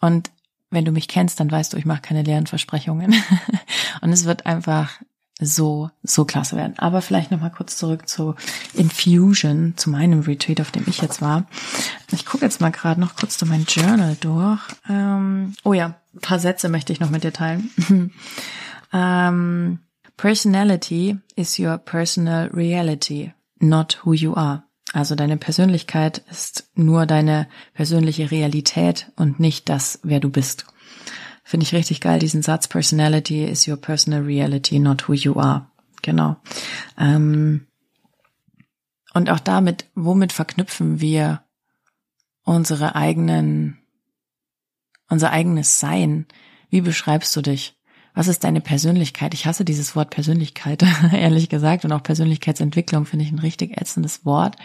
[0.00, 0.30] Und
[0.70, 3.14] wenn du mich kennst, dann weißt du, ich mache keine leeren Versprechungen.
[4.00, 5.00] und es wird einfach
[5.40, 6.78] so, so klasse werden.
[6.78, 8.34] Aber vielleicht nochmal kurz zurück zu
[8.74, 11.46] Infusion, zu meinem Retreat, auf dem ich jetzt war.
[12.12, 14.60] Ich gucke jetzt mal gerade noch kurz durch mein Journal durch.
[14.88, 17.70] Ähm, oh ja, ein paar Sätze möchte ich noch mit dir teilen.
[18.92, 19.78] ähm,
[20.16, 24.64] Personality is your personal reality, not who you are.
[24.92, 30.66] Also deine Persönlichkeit ist nur deine persönliche Realität und nicht das, wer du bist.
[31.44, 32.68] Finde ich richtig geil, diesen Satz.
[32.68, 35.70] Personality is your personal reality, not who you are.
[36.02, 36.36] Genau.
[36.98, 37.66] Ähm,
[39.12, 41.44] und auch damit, womit verknüpfen wir
[42.44, 43.78] unsere eigenen,
[45.08, 46.26] unser eigenes Sein?
[46.68, 47.76] Wie beschreibst du dich?
[48.20, 49.32] Was ist deine Persönlichkeit?
[49.32, 51.86] Ich hasse dieses Wort Persönlichkeit, ehrlich gesagt.
[51.86, 54.56] Und auch Persönlichkeitsentwicklung finde ich ein richtig ätzendes Wort.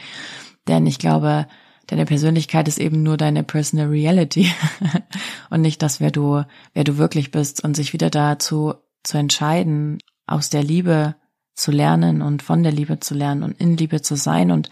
[0.67, 1.47] Denn ich glaube,
[1.87, 4.51] deine Persönlichkeit ist eben nur deine Personal Reality
[5.49, 9.99] und nicht das, wer du, wer du wirklich bist und sich wieder dazu zu entscheiden,
[10.27, 11.15] aus der Liebe
[11.53, 14.69] zu lernen und von der Liebe zu lernen und in Liebe zu sein und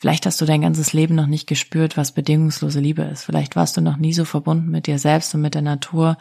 [0.00, 3.24] Vielleicht hast du dein ganzes Leben noch nicht gespürt, was bedingungslose Liebe ist.
[3.24, 6.16] Vielleicht warst du noch nie so verbunden mit dir selbst und mit der Natur,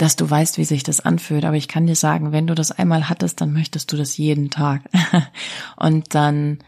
[0.00, 1.44] dass du weißt, wie sich das anfühlt.
[1.44, 4.48] Aber ich kann dir sagen, wenn du das einmal hattest, dann möchtest du das jeden
[4.48, 4.82] Tag.
[5.76, 6.58] Und dann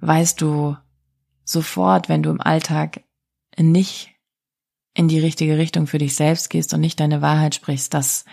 [0.00, 0.74] weißt du
[1.44, 3.02] sofort, wenn du im Alltag
[3.58, 4.14] nicht
[4.94, 8.24] in die richtige Richtung für dich selbst gehst und nicht deine Wahrheit sprichst, dass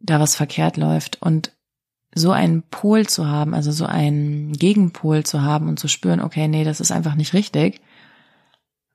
[0.00, 1.56] da was verkehrt läuft und
[2.14, 6.48] so einen Pol zu haben, also so einen Gegenpol zu haben und zu spüren, okay,
[6.48, 7.80] nee, das ist einfach nicht richtig,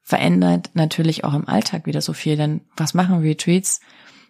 [0.06, 2.38] verändert natürlich auch im Alltag wieder so viel.
[2.38, 3.82] Denn was machen Retreats?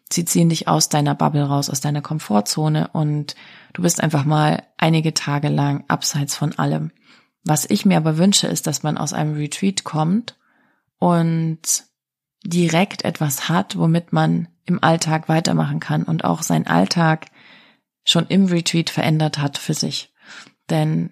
[0.10, 3.36] Sie ziehen dich aus deiner Bubble raus, aus deiner Komfortzone und
[3.74, 6.92] du bist einfach mal einige Tage lang abseits von allem.
[7.44, 10.38] Was ich mir aber wünsche, ist, dass man aus einem Retreat kommt
[10.98, 11.60] und
[12.44, 17.28] direkt etwas hat, womit man im Alltag weitermachen kann und auch seinen Alltag
[18.04, 20.14] schon im Retreat verändert hat für sich.
[20.70, 21.12] Denn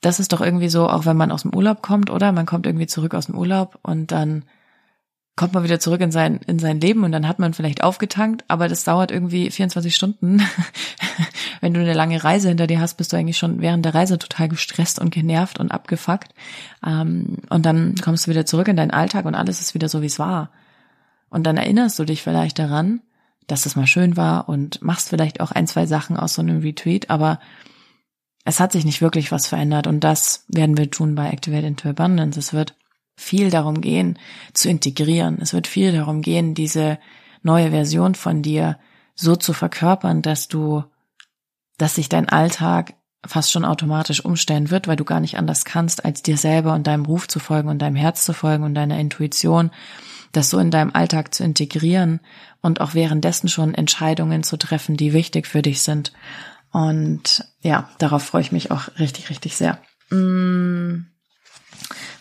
[0.00, 2.32] das ist doch irgendwie so, auch wenn man aus dem Urlaub kommt, oder?
[2.32, 4.44] Man kommt irgendwie zurück aus dem Urlaub und dann
[5.36, 8.44] kommt man wieder zurück in sein, in sein Leben und dann hat man vielleicht aufgetankt,
[8.48, 10.42] aber das dauert irgendwie 24 Stunden.
[11.60, 14.18] wenn du eine lange Reise hinter dir hast, bist du eigentlich schon während der Reise
[14.18, 16.34] total gestresst und genervt und abgefuckt.
[16.86, 20.02] Ähm, und dann kommst du wieder zurück in deinen Alltag und alles ist wieder so,
[20.02, 20.50] wie es war.
[21.30, 23.00] Und dann erinnerst du dich vielleicht daran,
[23.46, 26.60] dass es mal schön war und machst vielleicht auch ein, zwei Sachen aus so einem
[26.60, 27.40] Retreat, aber
[28.44, 31.88] es hat sich nicht wirklich was verändert und das werden wir tun bei Activate into
[31.88, 32.38] Abundance.
[32.38, 32.74] Es wird
[33.16, 34.18] viel darum gehen,
[34.54, 35.38] zu integrieren.
[35.40, 36.98] Es wird viel darum gehen, diese
[37.42, 38.78] neue Version von dir
[39.14, 40.84] so zu verkörpern, dass du,
[41.76, 42.94] dass sich dein Alltag
[43.26, 46.86] fast schon automatisch umstellen wird, weil du gar nicht anders kannst, als dir selber und
[46.86, 49.70] deinem Ruf zu folgen und deinem Herz zu folgen und deiner Intuition,
[50.32, 52.20] das so in deinem Alltag zu integrieren
[52.62, 56.12] und auch währenddessen schon Entscheidungen zu treffen, die wichtig für dich sind.
[56.72, 59.78] Und ja, darauf freue ich mich auch richtig, richtig sehr.
[60.10, 61.06] Mm,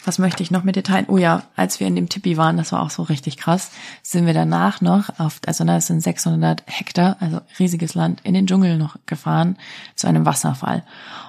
[0.05, 1.05] was möchte ich noch mit dir teilen?
[1.07, 3.71] Oh ja, als wir in dem Tippi waren, das war auch so richtig krass,
[4.01, 8.47] sind wir danach noch auf, also das sind 600 Hektar, also riesiges Land, in den
[8.47, 9.57] Dschungel noch gefahren
[9.95, 10.83] zu einem Wasserfall.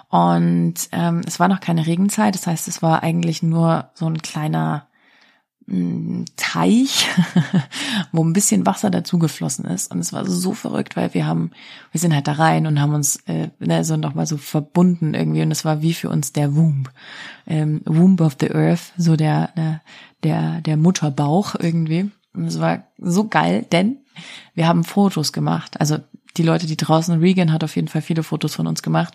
[0.09, 4.23] Und ähm, es war noch keine Regenzeit, das heißt, es war eigentlich nur so ein
[4.23, 4.87] kleiner
[6.37, 7.07] Teich,
[8.13, 9.93] wo ein bisschen Wasser dazugeflossen ist.
[9.93, 11.53] Und es war so verrückt, weil wir haben,
[11.93, 15.43] wir sind halt da rein und haben uns äh, ne, so nochmal so verbunden irgendwie.
[15.43, 16.91] Und es war wie für uns der Womb.
[17.47, 19.81] Ähm, Womb of the Earth, so der, der,
[20.25, 22.11] der, der Mutterbauch irgendwie.
[22.35, 23.99] Und es war so geil, denn
[24.55, 25.79] wir haben Fotos gemacht.
[25.81, 25.99] Also
[26.37, 29.15] die Leute, die draußen, Regan hat auf jeden Fall viele Fotos von uns gemacht.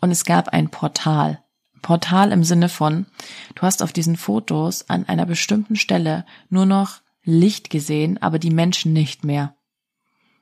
[0.00, 1.38] Und es gab ein Portal
[1.84, 3.04] Portal im Sinne von,
[3.54, 8.50] du hast auf diesen Fotos an einer bestimmten Stelle nur noch Licht gesehen, aber die
[8.50, 9.54] Menschen nicht mehr.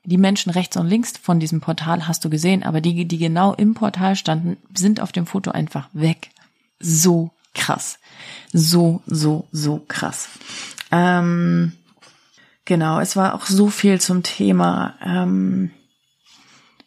[0.04, 3.54] Die Menschen rechts und links von diesem Portal hast du gesehen, aber die, die genau
[3.54, 6.30] im Portal standen, sind auf dem Foto einfach weg.
[6.78, 7.98] So krass.
[8.52, 10.28] So, so, so krass.
[10.92, 11.72] Ähm,
[12.64, 15.72] genau, es war auch so viel zum Thema, ähm,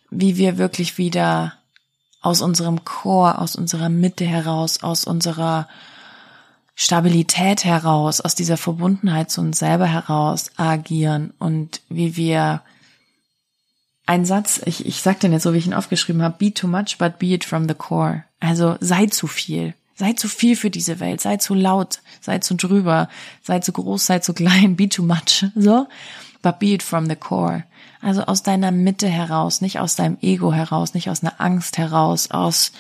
[0.10, 1.54] wie wir wirklich wieder
[2.25, 5.67] aus unserem Chor, aus unserer Mitte heraus, aus unserer
[6.75, 12.61] Stabilität heraus, aus dieser Verbundenheit zu uns selber heraus agieren und wie wir
[14.07, 16.67] ein Satz, ich, ich sag den jetzt so, wie ich ihn aufgeschrieben habe, be too
[16.67, 18.23] much, but be it from the core.
[18.39, 19.73] Also sei zu viel.
[19.95, 23.07] Sei zu viel für diese Welt, sei zu laut, sei zu drüber,
[23.41, 25.88] sei zu groß, sei zu klein, be too much, so.
[26.41, 27.63] But be it from the core.
[28.06, 32.30] Also aus deiner Mitte heraus, nicht aus deinem Ego heraus, nicht aus einer Angst heraus,
[32.30, 32.72] aus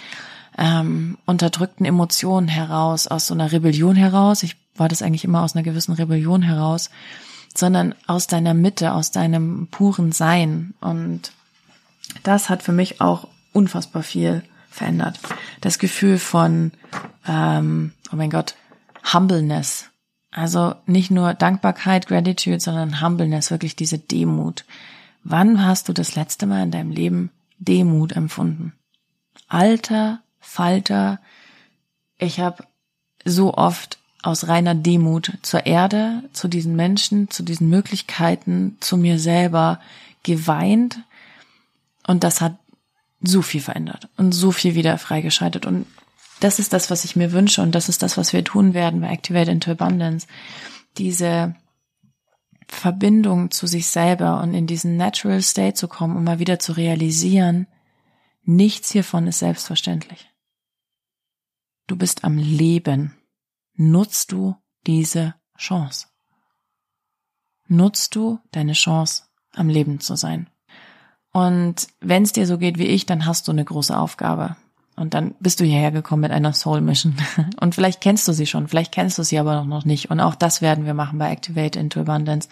[0.55, 4.43] ähm, unterdrückten Emotionen heraus, aus so einer Rebellion heraus.
[4.43, 6.91] Ich war das eigentlich immer aus einer gewissen Rebellion heraus,
[7.55, 10.75] sondern aus deiner Mitte, aus deinem puren Sein.
[10.79, 11.31] Und
[12.21, 15.19] das hat für mich auch unfassbar viel verändert.
[15.59, 16.71] Das Gefühl von,
[17.27, 18.53] ähm, oh mein Gott,
[19.11, 19.89] Humbleness.
[20.29, 24.65] Also nicht nur Dankbarkeit, Gratitude, sondern Humbleness, wirklich diese Demut.
[25.27, 28.73] Wann hast du das letzte Mal in deinem Leben Demut empfunden?
[29.47, 31.19] Alter Falter,
[32.19, 32.63] ich habe
[33.25, 39.17] so oft aus reiner Demut zur Erde, zu diesen Menschen, zu diesen Möglichkeiten, zu mir
[39.17, 39.79] selber
[40.21, 40.99] geweint.
[42.05, 42.59] Und das hat
[43.19, 45.65] so viel verändert und so viel wieder freigeschaltet.
[45.65, 45.87] Und
[46.39, 49.01] das ist das, was ich mir wünsche und das ist das, was wir tun werden
[49.01, 50.27] bei Activate into Abundance.
[50.99, 51.55] Diese
[52.67, 56.73] Verbindung zu sich selber und in diesen Natural State zu kommen, um mal wieder zu
[56.73, 57.67] realisieren,
[58.43, 60.29] nichts hiervon ist selbstverständlich.
[61.87, 63.15] Du bist am Leben.
[63.75, 64.55] Nutzt du
[64.87, 66.07] diese Chance?
[67.67, 69.23] Nutzt du deine Chance,
[69.53, 70.49] am Leben zu sein?
[71.31, 74.55] Und wenn es dir so geht wie ich, dann hast du eine große Aufgabe.
[74.95, 77.15] Und dann bist du hierher gekommen mit einer Soul Mission.
[77.59, 80.09] Und vielleicht kennst du sie schon, vielleicht kennst du sie aber noch nicht.
[80.09, 82.47] Und auch das werden wir machen bei Activate into Abundance.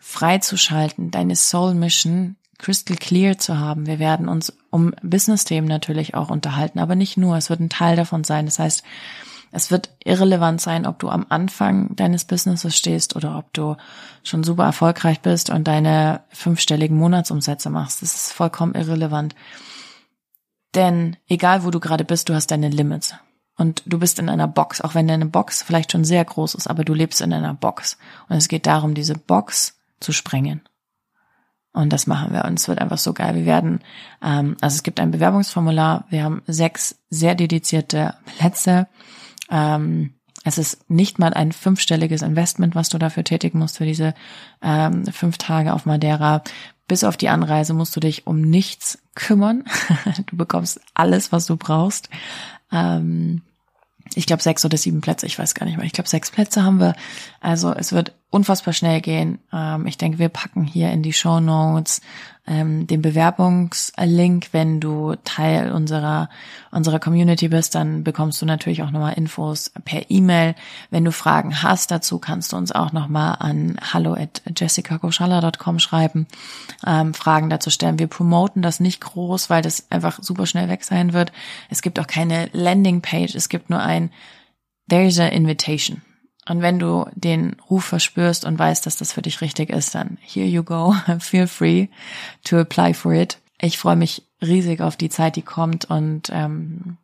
[0.00, 3.86] Freizuschalten, deine Soul Mission crystal clear zu haben.
[3.86, 7.36] Wir werden uns um Business-Themen natürlich auch unterhalten, aber nicht nur.
[7.36, 8.46] Es wird ein Teil davon sein.
[8.46, 8.82] Das heißt,
[9.52, 13.76] es wird irrelevant sein, ob du am Anfang deines Businesses stehst oder ob du
[14.22, 18.02] schon super erfolgreich bist und deine fünfstelligen Monatsumsätze machst.
[18.02, 19.34] Das ist vollkommen irrelevant.
[20.74, 23.14] Denn egal wo du gerade bist, du hast deine Limits.
[23.56, 26.66] Und du bist in einer Box, auch wenn deine Box vielleicht schon sehr groß ist,
[26.66, 27.98] aber du lebst in einer Box.
[28.28, 30.62] Und es geht darum, diese Box zu sprengen.
[31.72, 32.44] Und das machen wir.
[32.46, 33.34] Und es wird einfach so geil.
[33.34, 33.80] Wir werden,
[34.22, 36.06] ähm, also es gibt ein Bewerbungsformular.
[36.08, 38.88] Wir haben sechs sehr dedizierte Plätze.
[39.50, 44.14] Ähm, es ist nicht mal ein fünfstelliges Investment, was du dafür tätigen musst für diese
[44.62, 46.42] ähm, fünf Tage auf Madeira.
[46.90, 49.62] Bis auf die Anreise musst du dich um nichts kümmern.
[50.26, 52.10] du bekommst alles, was du brauchst.
[52.72, 53.42] Ähm,
[54.16, 55.86] ich glaube sechs oder sieben Plätze, ich weiß gar nicht mehr.
[55.86, 56.96] Ich glaube sechs Plätze haben wir.
[57.40, 59.38] Also es wird unfassbar schnell gehen.
[59.52, 62.00] Ähm, ich denke, wir packen hier in die Show Notes
[62.50, 64.48] ähm, den Bewerbungslink.
[64.52, 66.28] Wenn du Teil unserer
[66.72, 70.54] unserer Community bist, dann bekommst du natürlich auch nochmal Infos per E-Mail.
[70.90, 76.26] Wenn du Fragen hast dazu, kannst du uns auch nochmal an hallo at jessicakoshala.com schreiben,
[76.86, 77.98] ähm, Fragen dazu stellen.
[77.98, 81.32] Wir promoten das nicht groß, weil das einfach super schnell weg sein wird.
[81.70, 83.34] Es gibt auch keine Landingpage.
[83.34, 84.10] Es gibt nur ein
[84.88, 86.02] There's a invitation.
[86.50, 90.18] Und wenn du den Ruf verspürst und weißt, dass das für dich richtig ist, dann
[90.20, 90.96] here you go.
[91.20, 91.86] Feel free
[92.42, 93.38] to apply for it.
[93.60, 96.96] Ich freue mich riesig auf die Zeit, die kommt und ähm,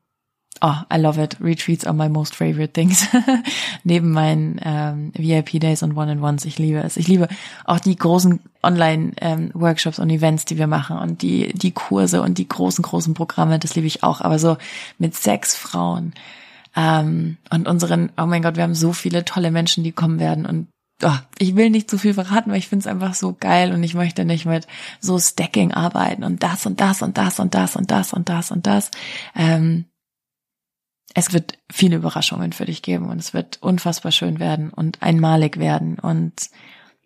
[0.63, 1.37] oh, I love it.
[1.41, 3.07] Retreats are my most favorite things.
[3.85, 6.45] Neben meinen ähm, VIP-Days und One-on-Ones.
[6.45, 6.97] Ich liebe es.
[6.97, 7.29] Ich liebe
[7.67, 12.39] auch die großen Online-Workshops ähm, und Events, die wir machen und die, die Kurse und
[12.39, 13.61] die großen, großen Programme.
[13.61, 14.23] Das liebe ich auch.
[14.23, 14.57] Aber so
[14.99, 16.15] mit sechs Frauen
[16.77, 20.47] ähm, und unseren, oh mein Gott, wir haben so viele tolle Menschen, die kommen werden
[20.47, 20.69] und
[21.03, 23.83] oh, ich will nicht zu viel verraten, weil ich finde es einfach so geil und
[23.83, 24.67] ich möchte nicht mit
[25.01, 28.51] so Stacking arbeiten und das und das und das und das und das und das
[28.51, 28.91] und das.
[29.35, 29.87] Ähm,
[31.15, 35.59] es wird viele Überraschungen für dich geben und es wird unfassbar schön werden und einmalig
[35.59, 35.99] werden.
[35.99, 36.51] Und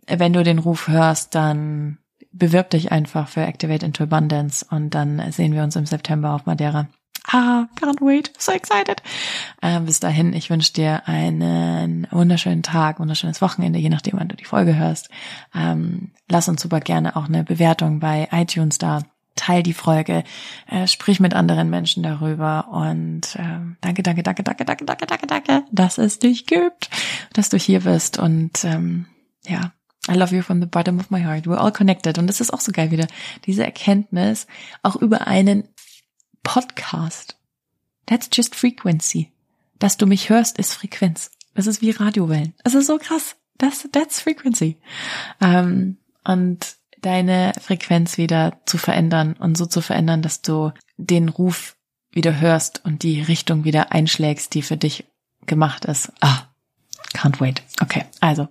[0.08, 1.98] wenn du den Ruf hörst, dann
[2.32, 6.46] bewirb dich einfach für Activate into Abundance und dann sehen wir uns im September auf
[6.46, 6.88] Madeira.
[7.26, 9.02] Ah, can't wait, so excited.
[9.60, 14.36] Äh, bis dahin, ich wünsche dir einen wunderschönen Tag, wunderschönes Wochenende, je nachdem, wann du
[14.36, 15.10] die Folge hörst.
[15.54, 19.02] Ähm, lass uns super gerne auch eine Bewertung bei iTunes da.
[19.36, 20.22] Teil die Folge,
[20.68, 25.26] äh, sprich mit anderen Menschen darüber und ähm, danke, danke, danke, danke, danke, danke, danke,
[25.26, 26.90] danke, dass es dich gibt,
[27.32, 29.06] dass du hier bist und ähm,
[29.46, 29.72] ja,
[30.10, 31.46] I love you from the bottom of my heart.
[31.46, 32.18] We're all connected.
[32.18, 33.06] Und das ist auch so geil wieder.
[33.46, 34.46] Diese Erkenntnis,
[34.82, 35.68] auch über einen
[36.42, 37.36] Podcast.
[38.06, 39.32] That's just frequency.
[39.78, 41.30] Dass du mich hörst, ist Frequenz.
[41.54, 42.54] Das ist wie Radiowellen.
[42.64, 43.36] Es ist so krass.
[43.58, 44.78] Das, that's frequency.
[45.40, 51.76] Ähm, und deine Frequenz wieder zu verändern und so zu verändern, dass du den Ruf
[52.12, 55.04] wieder hörst und die Richtung wieder einschlägst, die für dich
[55.46, 56.12] gemacht ist.
[56.20, 56.42] Ah,
[57.14, 57.62] can't wait.
[57.80, 58.48] Okay, also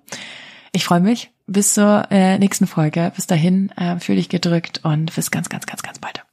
[0.72, 1.32] ich freue mich.
[1.48, 3.12] Bis zur äh, nächsten Folge.
[3.16, 6.24] Bis dahin, äh, fühl dich gedrückt und bis ganz, ganz, ganz, ganz bald.